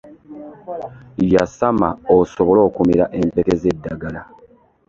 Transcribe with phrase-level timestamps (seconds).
[1.33, 4.21] Yasama osobole okumira empere z'eddagala.